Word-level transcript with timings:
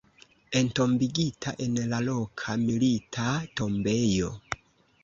Entombigita 0.61 1.53
en 1.67 1.77
la 1.91 2.01
loka 2.09 2.57
Milita 2.65 3.29
Tombejo. 3.61 4.35